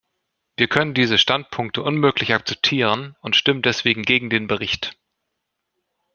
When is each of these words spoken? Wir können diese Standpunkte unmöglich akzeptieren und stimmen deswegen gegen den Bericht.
Wir 0.57 0.67
können 0.67 0.95
diese 0.95 1.19
Standpunkte 1.19 1.83
unmöglich 1.83 2.33
akzeptieren 2.33 3.15
und 3.21 3.35
stimmen 3.35 3.61
deswegen 3.61 4.01
gegen 4.01 4.31
den 4.31 4.47
Bericht. 4.47 4.97